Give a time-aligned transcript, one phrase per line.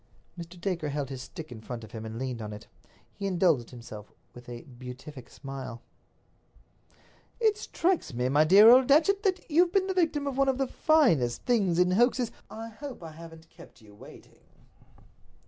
[0.35, 0.59] Mr.
[0.59, 2.65] Dacre held his stick in front of him and leaned on it.
[3.13, 5.83] He indulged himself with a beatific smile.
[7.39, 10.65] "It strikes me, my dear Datchet, that you've been the victim of one of the
[10.65, 14.39] finest things in hoaxes—" "I hope I haven't kept you waiting."